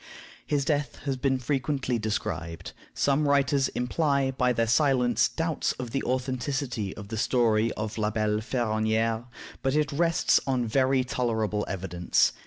His 0.47 0.65
death 0.65 0.95
has 1.05 1.15
been 1.15 1.37
frequently 1.37 1.99
described. 1.99 2.71
Some 2.95 3.29
writers 3.29 3.67
imply, 3.67 4.31
by 4.31 4.51
their 4.51 4.65
silence, 4.65 5.29
doubts 5.29 5.73
of 5.73 5.91
the 5.91 6.01
authenticity 6.03 6.97
of 6.97 7.09
the 7.09 7.17
story 7.19 7.71
of 7.73 7.99
La 7.99 8.09
Belle 8.09 8.39
Ferronnière; 8.39 9.25
but 9.61 9.75
it 9.75 9.91
rests 9.91 10.39
on 10.47 10.65
very 10.65 11.03
tolerable 11.03 11.65
evidence. 11.67 12.31